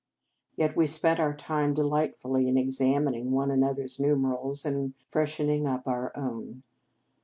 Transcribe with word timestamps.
Yet 0.55 0.75
we 0.75 0.87
spent 0.87 1.19
our 1.19 1.35
time 1.35 1.75
delight 1.75 2.19
fully 2.19 2.47
in 2.47 2.57
examining 2.57 3.29
one 3.33 3.51
another 3.51 3.83
s 3.83 3.99
nu 3.99 4.15
merals, 4.15 4.65
and 4.65 4.95
freshening 5.11 5.67
up 5.67 5.87
our 5.87 6.11
own. 6.17 6.63